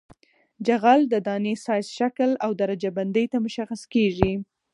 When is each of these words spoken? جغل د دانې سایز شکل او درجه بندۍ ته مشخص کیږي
جغل 0.67 1.01
د 1.09 1.15
دانې 1.27 1.53
سایز 1.65 1.87
شکل 1.99 2.29
او 2.45 2.51
درجه 2.61 2.89
بندۍ 2.97 3.25
ته 3.31 3.37
مشخص 3.45 3.81
کیږي 3.93 4.33